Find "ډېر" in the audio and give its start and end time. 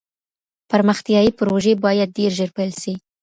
2.17-2.31